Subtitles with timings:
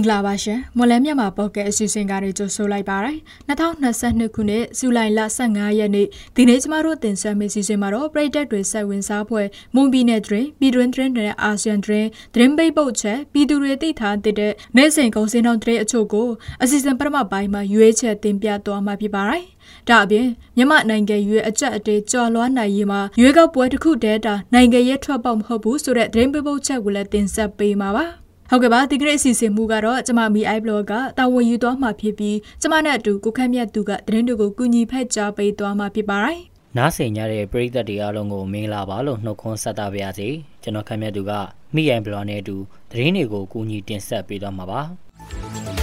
[0.00, 3.14] မင်္ဂလာပါရှင်မွန်လဲမြန်မာပေါ့ကဲအစီအစဉ်ကနေကြိုဆိုလိုက်ပါရစေ
[3.48, 6.06] 2022ခုနှစ်ဇူလိုင်လ15ရက်နေ့
[6.36, 16.28] ဒီနေ့ကျမတို့တင်ဆက်မယ့်စီစဉ်မှာတော့ပရိသတ်တွေဆက်ဝင်စားဖွဲ့မွန်ပြည်နယ်တွင်ပြည်တွင်းတွင်နဲ့အာဆီယံတွင်သတင်းပိတ်ပုတ်ချက်ပြည်သူတွေသိထားတဲ့နိုင်စဉ်ကုန်စည်နှုန်းတဲ့အချို့ကို
[16.62, 19.40] အစီအစဉ်ပထမပိုင်းမှာရွေးချယ်တင်ပြသွားမှာဖြစ်ပါရစေ
[19.88, 28.19] ဒါအပြင်မြန်မာနိုင်ငံရွေးအကြက်အတေးကြော်လွှမ်းနိုင်ရေးမှာရွေးကောက်ပွဲတစ်ခုတည်းတာနိုင်ငံရဲ့ထွက်ပေါက်မဟုတ်ဘူးဆိုတဲ့သတင်းပိတ်ပုတ်ချက်ကိုလည်းတင်ဆက်ပေးမှာပါ
[28.52, 36.38] ဟုတ်ကဲ့ပါဒီကနေ့အစီအစဉ်မူကတော့ကျမမီ i blog ကတာဝန်ယူသွားမှာဖြစ်ပြီးကျမနဲ့အတူကိုခန့်မြတ်သူကသတင်းတွေကိုကူညီဖက်ကြားပေးသွားမှာဖြစ်ပါတယ်။
[36.76, 40.28] နားဆင်ကြတဲ့ပရိသတ်တွေအားလုံးကိုမင်္ဂလာပါလို့နှုတ်ခွန်းဆက်တာပါရစေ။
[40.62, 41.32] ကျွန်တော်ခန့်မြတ်သူက
[41.74, 42.56] မီ i blog နဲ့အတူ
[42.90, 44.80] သတင်းတွေကိုကူညီတင်ဆက်ပေးသွားမှာပါ။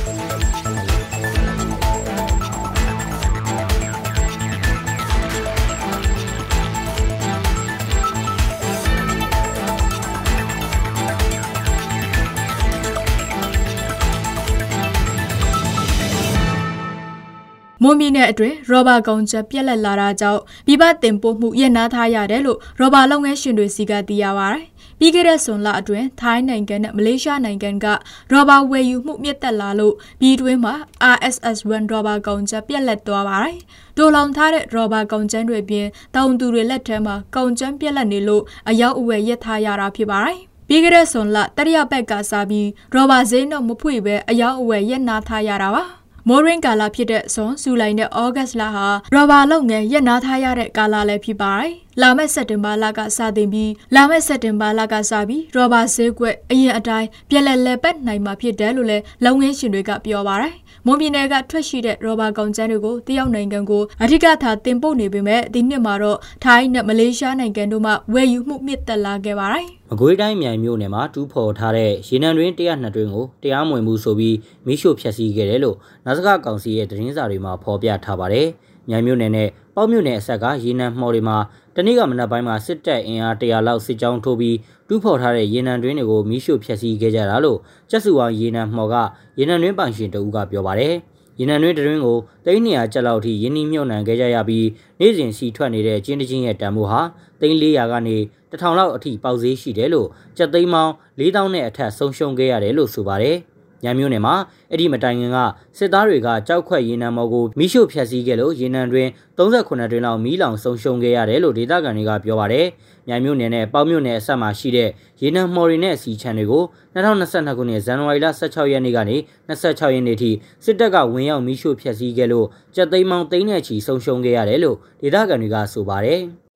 [17.83, 24.58] မွန်ပြည်နယ်အတွင်းရောဘာကုန်ချက်ပြက်လက်လာတာကြောင့်ပြည်ပတင်ပို့မှုရပ်နားထားရတယ်လို့ရောဘာလုပ်ငန်းရှင်တွေစီကသိရပါဗျ။
[25.00, 27.86] ပြီးခဲ့တဲ့ဇွန်လအတွင်းထိုင်းနိုင်ငံနဲ့မလေးရှားနိုင်ငံက
[28.31, 30.73] ရောဘာဝယ်ယူမှုမြင့်တက်လာလို့ပြည်တွင်းမှာ
[31.16, 33.58] RSS1 ရောဘာကုန်ချက်ပြက်လက်သွားပါတယ်။
[33.98, 45.83] တိုးလောင်ထားတဲ့ရောဘာကုန်ချမ်းတွေပြင်တောင်သူတွေလက်ထဲမှာကုန်ချမ်းပြက်လက်နေလို့အရောက်အဝယ်ရပ်ထားရတာဖြစ်ပါတယ်။ပြီးကြတဲ့ဆွန်လတရရဘက်ကစားပြီးရောဘာဈေးနှုန်းမဖွေပဲအယောက်အဝယ်ရက်နာထားရတာပါ
[46.30, 60.54] မိုးရင်းကာလဖြစ်တဲ့ဇွန်ဇူလိုင်နဲ့ဩဂတ်လဟာရော်ဘာလုပ်ငန်းရပ်နားထားရတဲ့ကာလလည်းဖြစ်ပါတယ်။ လာမယ့်စက်တင်ဘာလကစတင်ပြီးလာမယ့်စက်တင်ဘာလကစပြီးရော်ဘာဈေးကွက်အရင်အတိုင်းပြက်လက်လက်ပတ်နိုင်မှာဖြစ်တယ်လို့လည်းလုပ်ငန်းရှင်တွေကပြောပါတယ်။
[60.86, 78.50] မွန်ပြည်နယ်ကထွက်ရှိတဲ့ရော်ဘာကုန်ကျန်းတွေကိုတရုတ်နိုင်ငံကိုအထူးထားတင်ပို့နေပေမဲ့ဒီနှစ်မှာတော့ထိုင်းနဲ့မလေးရှားနိုင်ငံတို့မှဝယ်ယူမှုမြင့်တက်လာခဲ့ပါတယ်။မကွေးတိုင်းမြိုင်မြို့နယ်မှာတူးဖော်ထားတဲ့ရေနံတွင်102တွင်ကိုတရားမဝင်မှုဆိုပြီးမိရှို့ဖျက်ဆီးခဲ့တယ်လို့နာစကကောင်စီရဲ့သတင်းစာတွေမှာဖော်ပြထားပါတယ်။
[78.89, 81.38] မြိုင်မြို့နယ်နဲ့ပေါ့မြို့နယ်အဆက်ကရေနံမှော်တွေမှာ
[81.80, 84.58] တနေ့ကမနက်ပိုင်းမှာစစ်တပ်အင်အား100လောက်စစ်ကြောင်းထိုးပြီး
[84.88, 88.95] တူးဖော်ထားတဲ့ရေနံတွင်းတွေကိုမီးရှို့ဖျက်ဆီးခဲ့ကြတာလို့ကျက်စုဝါရေနံမှော်က
[89.39, 90.93] ရေနံတွင်းပိုင်ရှင်တဦးကပြောပါတယ်။
[91.39, 94.67] ရေနံတွင်းတွင်းကိုသိန်း200ကျပ်လောက်ထိရင်းနှီးမြှုပ်နှံခဲ့ကြရပြီး
[94.99, 97.02] နေ့စဉ်စီထွက်နေတဲ့ကျင်းတချင်းရဲ့တန်ဖိုးဟာ
[97.39, 98.17] သိန်း400ကနေ
[98.52, 100.08] 1000လောက်အထိပေါက်ဈေးရှိတယ်လို့
[100.38, 103.38] ကျပ်သိန်းပေါင်း4000နဲ့အထက်ဆုံးရှုံးခဲ့ရတယ်လို့ဆိုပါတယ်။
[103.83, 104.36] ညံမျိုးနယ်မှာ
[104.71, 105.38] အဲ့ဒီမတိုင်ခင်က
[105.77, 109.08] စစ်သားတွေကကြောက်ခွက်ရေနံမော်ကိုမိရှို့ဖျက်ဆီးခဲ့လို့ရေနံတွင်
[109.38, 112.65] 38တွင်လောက်မီးလောင်ဆုံးရှုံးခဲ့ရတယ်လို့ဒေသခံတွေကပြောပါတယ်။
[113.10, 114.89] ညံမျိုးနယ်နဲ့ပေါမျိုးနယ်အဆက်မှာရှိတဲ့
[115.21, 116.64] ရေနံမော်တွေနဲ့စီချန်တွေကို
[116.95, 119.17] 2022ခုနှစ်ဇန်နဝါရီလ16ရက်နေ့ကနေ
[119.49, 120.32] 26ရက်နေ့ထိ
[120.65, 126.21] စစ်တပ်ကဝင်ရောက်မိရှို့ဖျက်ဆီးခဲ့လို့ကြက်သိမ်းမောင်းသိန်းနဲ့ချီဆုံးရှုံးခဲ့ရတယ်လို့ဒေသခံတွေကဆိုပါတယ်။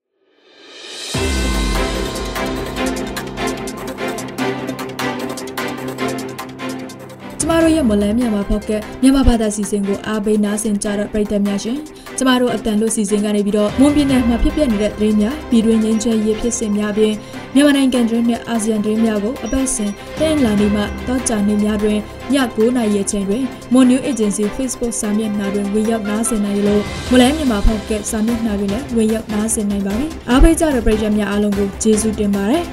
[7.61, 11.77] တို့ရဲ့မလန်းမြန်မာဖောက်ကမြန်မာဘာသာစီစဉ်ကိုအားပေးနားဆင်ကြတဲ့ပရိသတ်များရှင်
[12.17, 17.13] ကျမတို့အတန်လို့စီစဉ်ကနေပြီးတော့မွန်ပြည်နယ်မှာဖြစ်ပျက်နေတဲ့သတင်းများပြည်တွင်းငင်းချဲရေးဖြစ်စဉ်များပြင်
[17.55, 21.99] မြန်မာနိုင်ငံတွင်းနဲ့အာဆီယံတွင်းများကိုအပတ်စဉ်တင်လာနေမှတောကြနေများတွင်ည
[22.33, 32.65] 9:00နာရီအချိန်တွင် Mon New Agency Facebook စာမျက်နှာတွင်ဝင်ရောက်နားဆင်နိုင်လို့မလန်းမြန်မာဖောက်ကစာမျက်နှာတွင်လည်းဝင်ရောက်နားဆင်နိုင်ပါပြီအားပေးကြတဲ့ပရိသတ်များအားလုံးကိုကျေးဇူးတင်ပါတယ်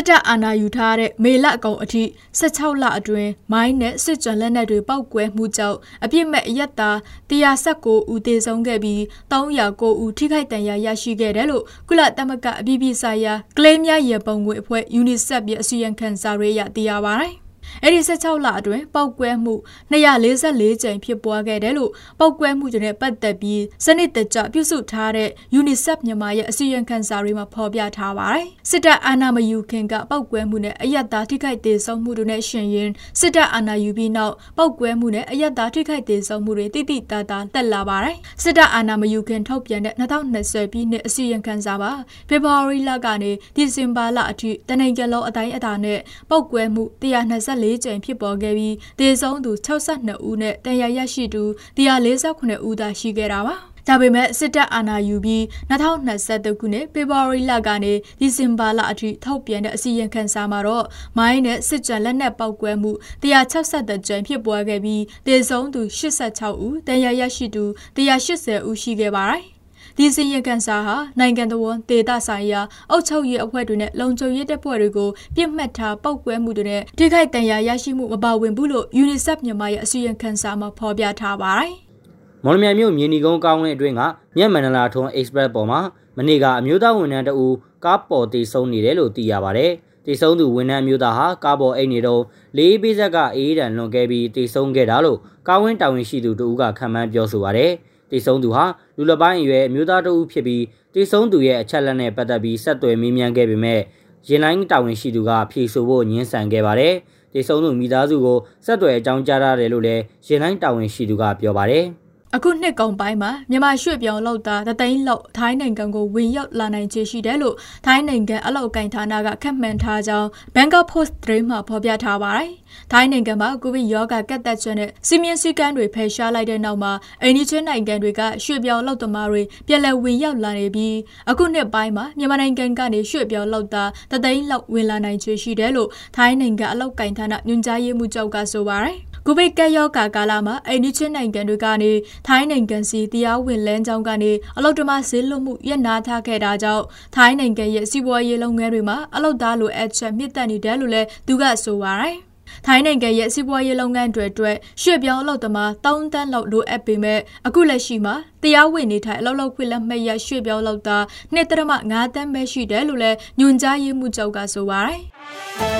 [0.00, 2.02] စစ်တပ်အာဏာယူထားတဲ့မေလအကောင်အထိ
[2.40, 6.96] 16လအတွင်းမိုင်းနဲ့စစ်ကြွလက်နက်တွေပောက်ကွဲမှုကြောင့်အပြစ်မဲ့အရက်သား
[7.30, 9.00] 119ဦးသေဆုံးခဲ့ပြီး
[9.32, 17.34] 309ဦးထိခိုက်ဒဏ်ရာရရှိခဲ့တယ်လို့ကုလသမဂ္ဂအပြည်ပြည်ဆိုင်ရာကလေးများရေပုံငွေအဖွဲ့ UNICEF ရဲ့အစီရင်ခံစာတွေအရသိရပါတယ်။
[17.82, 19.54] အဲ့ဒီ16လအတွင်းပောက်ကွဲမှု
[19.92, 25.28] 244ကြိမ်ဖြစ်ပွားခဲ့တယ်လို့ပောက်ကွဲမှုတွေနဲ့ပတ်သက်ပြီးစနစ်တကျပြုစုထားတဲ့
[25.58, 41.92] UNICEF မြန်မာရဲ့အစီရင်ခံစာတွေမှာဖော်ပြထားပါတယ်။စစ်တပ်အာဏာမယူခင်ကပောက်ကွဲမှုနဲ့အယက်သားထိခိုက်ဒေဆုံးမှုတွေနဲ့ရှင်ရင်စစ်တပ်အာဏာယူပြီးနောက်ပောက်ကွဲမှုနဲ့အယက်သားထိခိုက်ဒေဆုံးမှုတွေတိတိတသားတက်လာပါတယ်။စစ်တပ်အာဏာမယူခင်ထုတ်ပြန်တဲ့2020ပြည်နှစ်အစီရင်ခံစာပါ
[42.28, 45.98] ဖေဖော်ဝါရီလကနေဒီဇင်ဘာလအထိတနိုင်ငံလုံးအတိုင်းအတာနဲ့
[46.30, 51.42] ပောက်ကွဲမှု124 14ကြိမ်ဖြစ်ပေါ်ခဲ့ပြီးတေဆုံးသူ62ဦးနဲ့တန်ရာရရှိသူ
[51.76, 53.56] 148ဦးသာရှိခဲ့တာပါ
[53.88, 60.86] ဒါပေမဲ့စစ်တပ်အာဏာယူပြီး2023ခုနှစ်ဖေဖော်ဝါရီလကနေဒီဇင်ဘာလအထိထုတ်ပြန်တဲ့အစီရင်ခံစာမှာတော့
[61.18, 67.64] မိုင်းနဲ့စစ်ကြံလက်နက်ပောက်ကွဲမှု163ကြိမ်ဖြစ်ပွားခဲ့ပြီးတေဆုံးသူ86ဦးတန်ရာရရှိသူ
[67.96, 69.57] 180ဦးရှိခဲ့ပါတယ်
[70.00, 72.60] ဒီစီရင်ကန်စာဟာနိုင်ငံတော်ဝန်ဒေသဆိုင်ရာ
[72.90, 81.72] အုပ်ချုပ်ရေးအဖွဲ့တွေနဲ့လုံခြုံရေးတပ်ဖွဲ့တွေကိုပြစ်မှတ်ထားပောက်ကွဲမှုတွေနဲ့ထိခိုက်ဒဏ်ရာရရှိမှုမပါဝင်ဘူးလို့ UNICEF မြန်မာရဲ့အစီရင်ခံစာမှာဖော်ပြထားပါတယ်။
[82.44, 84.02] မော်လမြိုင်မြို့မြေနီကုန်းကောင်းဝင်းအတွင်းက
[84.36, 85.80] မြက်မန္တလာထုံး Express ပေါ်မှာ
[86.16, 87.46] မနေ့ကအမျိုးသားဝန်ထမ်းတအူ
[87.84, 89.70] ကားပေါ်တေဆုံးနေတယ်လို့သိရပါတယ်။
[90.06, 92.22] တေဆုံးသူဝန်ထမ်းမျိုးသားဟာကားပေါ်အိတ်နေတော့
[92.56, 95.18] လေးပေးဆက်ကအေးဒဏ်လွန်ခဲ့ပြီးတေဆုံးခဲ့တာလို့
[95.48, 97.72] ကားဝင်းတာဝန်ရှိသူတဦးကခံမှန်းပြောဆိုပါတယ်။
[98.10, 98.64] တေဆုံးသူဟာ
[98.96, 100.64] လူလပိုင်းအရွယ်အမျိုးသားတဦးဖြစ်ပြီး
[100.94, 103.80] တေဆုံးသူရဲ့အချက်လက်နဲ့ပတ်သက်ပြီးဆက်သွယ်မေးမြန်းခဲ့ပေမဲ့
[104.28, 106.94] ရင်လိုင်းတာဝန်ရှိသူကဖြေဆိုဖို့ညှင်းဆန်ခဲ့ပါတယ်။
[107.32, 111.86] တေဆုံးသူမိသားစုကိုဆက်သွယ်အကြောင်းကြားရတယ်လို့လည်းရင်လိုင်းတာဝန်ရှိသူကပြောပါတယ်။
[112.36, 117.54] အခုနှစ်ကုန်ပိုင်းမှာမြန်မာရွှေ့ပြောင်းလောက်သားတသိန်းလောက်ထိုင်းနိုင်ငံကိုဝင်ရောက်လာနိုင်ခြေရှိတယ်လို့
[117.86, 122.50] ထိုင်းနိုင်ငံအလောက်ကင်ဌာနကခန့်မှန်းထားကြောင်း Bangkok Post သတင်းမှာဖော်ပြထားပါတယ်။
[122.92, 126.92] ထိုင်းနိုင်ငံမှာကိုဗစ်ရောဂါကတ်သက်ချက်နဲ့စီမင်းစည်းကမ်းတွေဖယ်ရှားလိုက်တဲ့နောက်မှာ
[127.22, 130.96] အိန္ဒိချင်းနိုင်ငံတွေကရွှေ့ပြောင်းလောက်သမားတွေပြည်လည်ဝင်ရောက်လာနေပြီး
[131.30, 138.98] အခုနှစ်ပိုင်းမှာမြန်မာနိုင်ငံကနေရွှေ့ပြောင်းလောက်သားတသိန်းလောက်ဝင်လာနိုင်ခြေရှိတယ်လို့ထိုင်းနိုင်ငံအလောက်ကင်ဌာနညွှန်ကြားရေးမှူးချုပ်ကဆိုပါတယ်။
[139.30, 141.92] ကိုဗစ်ကပ်ရောဂါကာလမှာအိန္ဒိချင်းနိုင်ငံတွေကနေ
[142.26, 146.84] ထိုင်းနိုင်ငံစီတရားဝင်လမ်းကြောင်းကနေအလုတ္တမဈေးလွတ်မှုရပ်နာထားခဲ့တာကြောင့်
[147.14, 152.16] ထိုင်းနိုင်ငံရဲ့စီးပွားရေးလုပ်ငန်းတွေမှာအလုတ္တလိုအပ်ချက်မြင့်တက်နေတယ်လို့လည်းသူကဆိုပါတယ်။
[152.66, 161.02] ထိုင်းနိုင်ငံရဲ့စီးပွားရေးလုပ်ငန်းတွေအတွက်ရွှေ့ပြောင်းအလုပ်သမား3တန်းလောက်လိုအပ်ပေမဲ့အခုလက်ရှိမှာတရားဝင်နေထိုင်အလုပ်လုပ်ခွင့်လက်မှတ်ရရွှေ့ပြောင်းလုပ်သား
[161.34, 165.00] 2.5တန်းပဲရှိတယ်လို့လည်းညွှန်ကြားရေးမှူးချုပ်ကဆိုပါတယ်။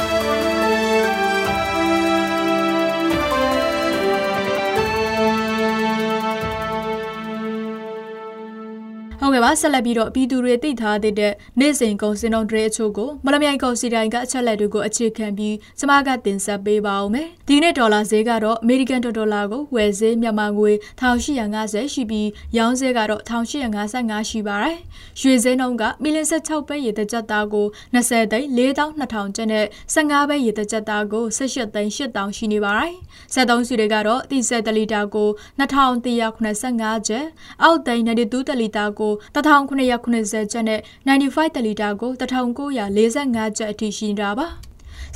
[9.28, 11.14] ဟုတ်ကဲ့ပါဆက်လက်ပြီးတော့ပြည်သူတွေသိထားတဲ့
[11.60, 24.76] နေ့စဉ်ကုန်စင်တော်တွေအချို့ကိုမလမြိုင်ကုန်စီတိုင်းကအချက်လက်တွေကိုအခြေခံပြီးကျမကတင်ဆက်ပေးပါအောင်မယ်ဒီနေ့ဒေါ်လာဈေးကတော့အမေရိကန်ဒေါ်လာကိုဝယ်ဈေးမြန်မာငွေ1850ရှိပြီးရောင်းဈေးကတော့1855ရှိပါတယ်
[25.20, 32.94] ရွှေဈေးနှုန်းကမီလ16ပဲရေတကြက်သားကို20သိန်း4200ကျပ်နဲ့15ပဲရေတကြက်သားကို18သိန်း8000ရှိနေပါတယ်
[33.34, 35.28] 73စီတွေကတော့တိဆက်တလီတာကို
[35.60, 37.26] 2185ကျပ်
[37.62, 44.48] အောက်သိန်း92တလီတာကို1990ကျပ်နဲ့95တလီတာကို1945ကျပ်အထိရှိနေတာပါ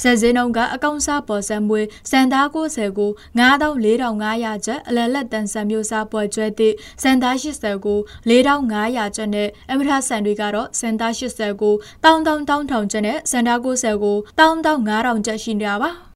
[0.00, 11.75] ဆယ်စင်းနှုန်းကအကောင့်စားပေါ်စံမွေစံသား90ကို94,500ကျပ်အလလက်တန်ဆန်မျိုးစားပေါ်ကျွဲသည့်စံသား80ကို4,500ကျပ်နဲ့အမထဆန်တွေကတော့စံသား80ကို
[12.05, 16.12] 1,000ကျပ်နဲ့စံသား90ကို1,500ကျပ်ရှိနေတာပါ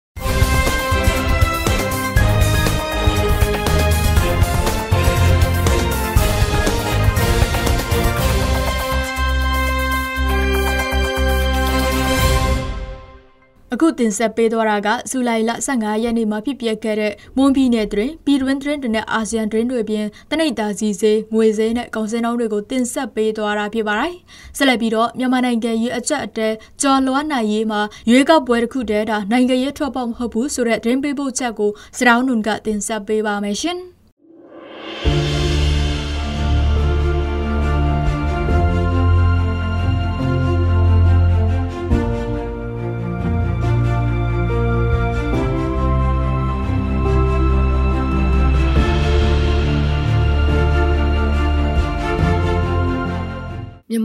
[13.74, 24.14] အခုတင်ဆက်ပေးသွားတာကဇူလိုင်လ15ရက်နေ့မှာဖြစ်ပျက်ခဲ့တဲ့မွန်ပြည်နယ်တွင်ပြည်တွင်းတွင်နဲ့အာဆီယံတွင်တွေပြင်တနိဒ်တာစီစေးငွေစေးနဲ့ကောင်စင်တော်တွေကိုတင်ဆက်ပေးသွားတာဖြစ်ပါတယ်။
[24.56, 26.48] ဆက်လက်ပြီးတော့မြန်မာနိုင်ငံရေးအကြက်အတဲ
[26.82, 27.80] ကြော်လွှမ်းနိုင်ရေးမှာ
[28.10, 33.80] ရွေးကောက်ပွဲတစ်ခုတည်းတာနိုင်ငံရေးထွက်ပေါက်မဟုတ်ဘူးဆိုတဲ့ဒင်းပေးဖို့ချက်ကိုစတောင်းနုံကတင်ဆက်ပေးပါမယ်ရှင်။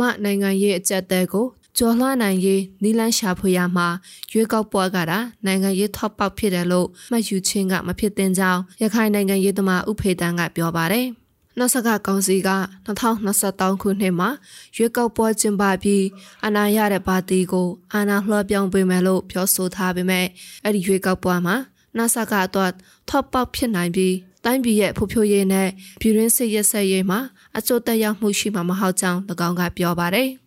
[0.02, 1.46] မြမနိုင်ငံရေးအကြက်တဲကို
[1.78, 3.88] ကျော်လှနိုင်ရေးနီလန်းရှာဖွေရမှာ
[4.32, 11.08] ရွေးကောက်ပွဲကတာနိုင်ငံရေးထောက်ပေါက်ဖြစ်တယ်လို့မှတ်ယူခြင်းကမဖြစ်သင့်ကြောင်းရခိုင်နိုင်ငံရေးသမားဥဖေတန်းကပြောပါတယ်။
[11.58, 12.50] နောက်ဆက်ကကောင်စီက
[12.88, 14.30] 2023ခုနှစ်မှာ
[14.76, 16.06] ရွေးကောက်ပွဲကျင်းပပြီး
[16.46, 20.26] အနာရတဲ့ပါတီကိုအာဏာလွှဲပြောင်းပေးမယ်လို့ပြောဆိုထားပေမဲ့
[20.64, 21.56] အဲ့ဒီရွေးကောက်ပွဲမှာ
[21.98, 22.72] နောက်ဆက်ကတော့
[23.10, 24.16] ထောက်ပေါက်ဖြစ်နိုင်ပြီး
[24.46, 25.70] တိုင်းပြည်ရဲ့ဖွံ့ဖြိုးရေးနဲ့
[26.02, 27.20] ပြည်တွင်းစစ်ရက်စက်ရေးမှာ
[27.58, 30.30] အကျိုးသက်ရောက်မှုရှိမှာမဟုတ်ကြောင်း၎င်းကပြောပါတယ်။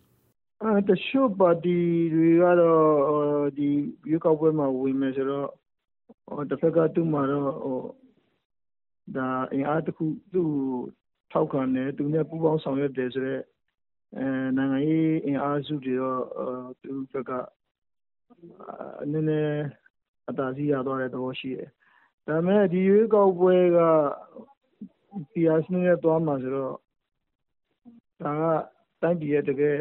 [0.63, 1.77] အဲတချို့ပါတီ
[2.13, 3.69] တွေကတော့ဒီ
[4.09, 7.79] ရွေးကောက်ပွဲမှာဝင်မယ်ဆိုတော့တစ်ဖက်ကသူ့မှာတော့ဟို
[9.15, 10.51] ဒါအင်အားတစ်ခုသူ့
[11.31, 13.43] ထောက်ခံတယ်သူနဲ့ပူးပေါင်းဆောင်ရွက်တယ်ဆိုတော့
[14.17, 16.21] အဲနိုင်ငံရေးအင်အားစုတွေတော့
[16.81, 17.31] သူ့ဘက်က
[19.11, 19.63] နည်းနည်း
[20.29, 21.69] အသာစီးရသွားတဲ့သဘောရှိတယ်
[22.27, 23.79] ဒါပေမဲ့ဒီရွေးကောက်ပွဲက
[25.31, 26.75] PR စနစ်နဲ့သွားမှာဆိုတော့
[28.23, 28.43] ဒါက
[29.01, 29.79] တိုင်းပြည်ရဲ့တကယ့်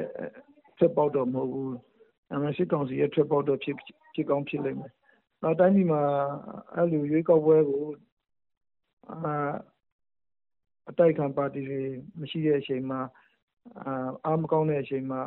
[0.78, 1.70] ထွက်ပေါက်တော့မဟုတ်ဘူး။
[2.30, 3.68] ဒါပေမဲ့စစ်ကောင်စီရဲ့ထွက်ပေါက်တော့ဖြ
[4.20, 4.92] စ်ကောင်းဖြစ်လိမ့်မယ်။
[5.42, 6.02] နောက်တိုင်းပြည်မှာ
[6.74, 7.84] အဲလိုရွေးကောက်ပွဲကို
[10.88, 11.80] အတိုက်အခံပါတီတွေ
[12.20, 13.00] မရှိတဲ့အချိန်မှာ
[14.24, 15.20] အားမကောင်းတဲ့အချိန်မှာ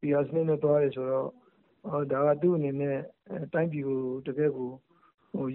[0.00, 1.28] PR စနစ်နဲ့သွားတယ်ဆိုတော့
[2.12, 2.98] ဒါကသူ့အနေနဲ့
[3.52, 4.70] တိုင်းပြည်ကိုတကယ့်ကို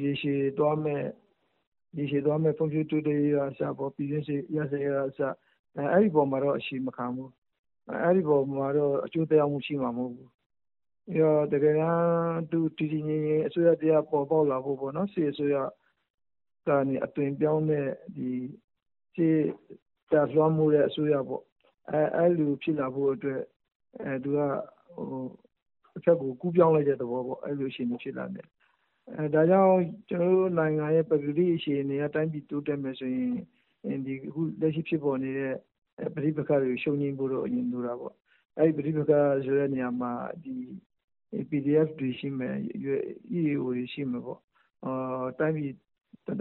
[0.04, 1.08] ရေရှည်သွားမယ့်
[1.98, 5.20] ရေရှည်သွားမယ့်ဖွံ့ဖြိုးတိုးတက်ရေးကအစပေါ့ပြည်တွင်းစစ်ရပ်စဲရေးကအစ
[5.92, 7.32] အဲ့ဒီပေါ်မှာတော့အရှိမခံဘူး
[8.04, 10.32] အဲ့ဒီပေါ်မှာတော့အကျိုးတရားမှုရှိမှာမဟုတ်ဘူး
[11.20, 15.58] ရောတကယ်တမ်းသူတည်တည်ငြိမ်ငြိမ်အစိုးရတရားပေါ်ပေါက်လာဖို့ပေါ့နော်စီအစိုးရ
[16.68, 18.30] ကနေအသွင်ပြောင်းတဲ့ဒီ
[19.14, 19.28] စီ
[20.12, 21.44] တာလွှမ်းမှုတဲ့အစိုးရပေါ့
[21.92, 23.42] အဲအဲ့လိုဖြစ်လာဖို့အတွက်
[24.04, 24.40] အဲသူက
[24.96, 25.26] ဟို
[25.98, 28.48] အချက်ကိုကူးပြောင်းလိုက်တဲ့သဘောပေါ့အဲ့လိုရှင်ဖြစ်လာတယ်
[29.16, 29.78] အဲဒါကြောင့်
[30.10, 35.56] ကျွန်တော်တို့နိုင်ငံရဲ့ပကတိအခြေအနေအတိုင်းပြည်တိုးတက်မယ်ဆိုရင်ဒီအခုလက်ရှိဖြစ်ပေါ်နေတဲ့
[36.16, 38.14] ပဋိပက္ခတွေကို ရှုံငင်းဖို့တော့ အရင်လိုတာပေါ့
[38.58, 39.12] အဲ့ဒီ ပဋိပက္ခ
[39.46, 40.12] ဆိုတဲ့နေရာမှာ
[40.44, 40.56] ဒီ
[41.50, 42.56] PDF တွေရှိမယ်
[43.38, 44.40] EAO တွေရှိမယ်ပေါ့
[44.86, 45.74] အာတိုင်းပြည်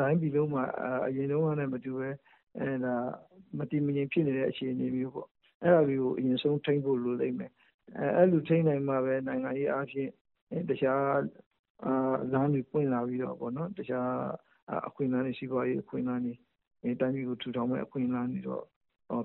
[0.00, 0.64] တိုင်းပြည်လုံးမှာ
[1.06, 2.08] အရင်တုန်းကလည်းမတူပဲ
[2.58, 2.94] အဲဒါ
[3.58, 5.28] မတည်မငြိမ်ဖြစ်နေတဲ့အခြေအနေမျိုးပေါ့
[5.62, 7.50] အဲ့ဒါတွေကို အရင်ဆုံးထိန်းဖို့လိုလိမ့်မယ်
[7.98, 10.10] အဲအဲ့လိုထိန်းနိုင်မှပဲ နိုင်ငံရေးအားဖြင့်
[10.70, 11.02] တခြား
[11.84, 14.10] အာလမ်းတွေပွင့်လာပြီးတော့ပေါ့နော်တခြား
[14.88, 16.34] အခွင့်အလမ်းတွေရှိပါရေးအခွင့်အလမ်းတွေ
[17.00, 18.64] တိုင်းပြည်ကို ထူထောင်မဲ့အခွင့်အလမ်းတွေတော့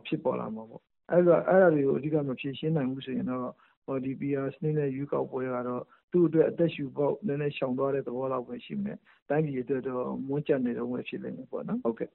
[0.06, 3.42] ဖြစ်ပေါ်လာမှာပေါ့အဲ့တော့အဲ့ဒါတွေကို အဓိက မဖြေရှင်းနိုင်ဘူးဆိုရင်တော့
[3.86, 8.98] ဟောဒီ PR စနစ်နဲ့ယူကောက်ပွဲကတော့ သူ့အတွက် အသက်ရှူပေါက် နည်းနည်းရှောင်သွားတဲ့ သဘောလောက်ပဲ ရှိမယ်
[9.30, 12.10] တိုင်းပြည်အတွက်တော့ မွန်းကျနေတော့မှဖြစ်လိမ့်မယ်ပေါ့နော်ဟုတ်ကဲ့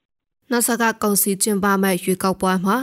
[0.50, 2.76] နောက်ဆက်ကကောင်စီကျင်းပမဲ့ရွေးကောက်ပွဲမှာ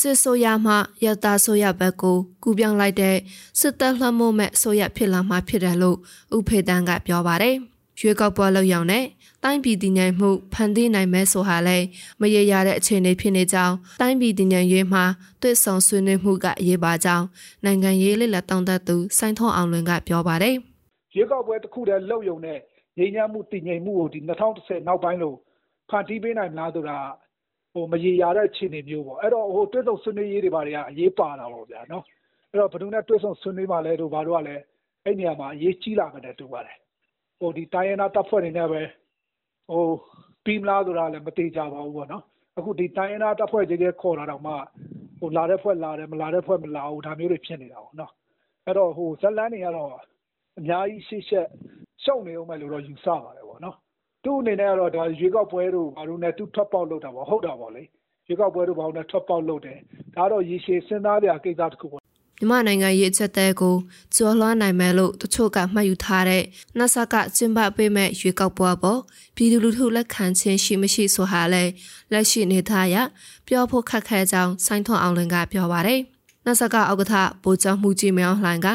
[0.00, 3.16] စစ်ဆိုရမှရတာဆိုရဘက်ကို ကူပြောင်းလိုက်တဲ့
[3.60, 5.98] စစ်တပ်လှမ်းမို့မဲ့ဆိုရဖြစ်လာမှဖြစ်တယ်လို့
[6.36, 7.56] ဥဖေတန်းက ပြောပါတယ်
[8.00, 9.04] ရွေးကောက်ပွဲလောက်ရောက်တဲ့
[9.44, 11.78] တိုင်းပြည်တည်ငြိမ်မှုဖန်တီးနိုင်မဲဆိုဟာလဲ
[12.20, 15.04] မရေရတဲ့အခြေအနေဖြစ်နေကြောင်းတိုင်းပြည်တည်ငြိမ်ရေးမှာ
[15.42, 17.26] တွေ့ဆုံဆွေးနွေးမှုကအရေးပါကြောင်း
[17.64, 20.54] နိုင်ငံရေးလက်လက်တောင်းတသူစိုင်းထွန်းအောင်လွင်ကပြောပါတယ်။
[21.14, 22.58] ရွေးကောက်ပွဲတစ်ခုတည်းလှုပ်ယုံတဲ့
[22.98, 25.36] ငြိမ်းချမ်းမှုတည်ငြိမ်မှုကိုဒီ2010နောက်ပိုင်းလို့
[25.90, 26.98] ဖန်တီးပေးနိုင်မလားဆိုတာ
[27.72, 32.04] ဟိုမရေရာတဲ့အခြေအနေမျိုးပေါ့အဲ့တော့ဟိုတွေ့ဆုံဆွေးနွေးရေးတွေဘာတွေကအရေးပါတာပေါ့ဗျာနော်
[32.50, 34.62] အဲ့တော့ဘယ်သူနဲ့တွေ့ဆုံဆွေးနွေးမှလဲတို့ဘာတို့ကလည်း
[35.04, 36.78] အဲ့နေရာမှာအရေးကြီးလာမယ်တူပါတယ်
[37.40, 38.82] ဟိုဒီတိုင်းရင်းသားတပ်ဖွဲ့တွေနဲ့ပဲ
[39.70, 39.84] ဟို
[40.44, 42.24] ပြီးမလားဆိုတာလည်းမသေးကြပါဘူးပေါ့နော်
[42.58, 44.52] အခုဒီတိုင်းရင်းသားတပ်ဖွဲ့ကြီးတွေခေါ်လာတော့မှ
[45.18, 48.12] ဟိုလာတဲ့ဖွဲ့လာတယ်မလာတဲ့ဖွဲ့မလာဘူးဒါမျိုးတွေဖြစ်နေတာပေါ့နော်
[48.66, 49.90] အဲ့တော့ဟိုဇက်လန်းတွေကတော့
[50.58, 51.46] အများကြီးရှေ့ဆက်
[52.04, 53.76] ရှုံနေအောင်မယ်လို့တော့ယူဆပါတယ်ပေါ့နော်
[54.24, 57.82] သူ့အနေနဲ့ကတော့ဒါရွေးကောက်ပွဲတို့ဘာလို့လဲသူထွက်ပေါက်လုပ်တာပေါ့ဟုတ်တာပေါ့လေ
[58.26, 59.78] ရွေးကောက်ပွဲတို့ဘာလို့လဲထွက်ပေါက်လုပ်တယ်
[60.16, 61.99] ဒါတော့ရေရှည်စဉ်းစားကြကိစ္စတစ်ခုပေါ့
[62.40, 63.74] မြန်မာနိုင်ငံရေးအချက်တဲကို
[64.14, 66.42] ကျော်လွှားနိုင်မယ်လို့တချို့ကမှတ်ယူထားတဲ့
[66.78, 69.00] နဆကကျင်းပပေးမဲ့ရွေးကောက်ပွဲပေါ်
[69.36, 71.64] ပြည်သူလူထုလက်ခံခြင်းရှိမရှိဆိုဟာလဲ
[72.12, 72.96] လက်ရှိနေသားရ
[73.46, 76.00] ပြောဖို့ခက်ခဲကြောင်းဆိုင်းထွန်းအောင်လင်ကပြောပါတယ်
[76.46, 78.68] နဆကဥက္ကဋ္ဌဗိုလ်ချုပ်မှုကြီးမြောင်းလှိုင်က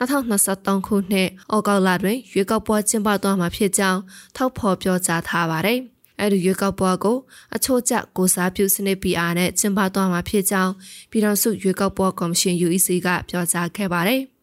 [0.00, 4.00] 2023ခုနှစ်ဩဂုတ်လတွင်ရွေးကောက်ပွဲကျင်းပသွားမှာဖြစ်ကြောင်း
[4.36, 5.80] ထောက်ဖော်ပြောကြားထားပါတယ်။
[6.20, 7.16] အဲ့ဒီရွေးကောက်ပွဲကို
[7.56, 10.72] အချို့ကျကိုစားပြုစနစ် PR နဲ့ကျင်းပသွားမှာဖြစ်ကြောင်း
[11.10, 14.22] ပြည်ထောင်စုရွေးကောက်ပွဲကော်မရှင် UEC ကပြောကြားခဲ့ပါတယ်။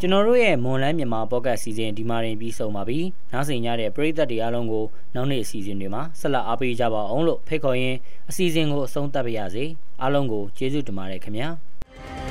[0.00, 2.98] ကျွန်တော်တို့ရဲ့မွန်လန်းမြန်မာပေါ့ကတ်စီစဉ်ဒီမှာရင်ပြီးဆုံးပါပြီ။
[3.32, 7.98] နောက်ဆက်ရတဲ့ပရိသတ်တွေအားလုံးကိုနောက်နေ့အစီအစဉ်တွေမှာဆက်လက်အားပေးကြပါအောင်လို့ဖိတ်ခေါ်ရင်း
[8.30, 9.64] အစီအစဉ်ကိုအဆုံးသတ်ပါရစေ။
[10.02, 11.48] အားလုံးကိုကျေးဇူးတင်ပါတယ်ခင်ဗျာ။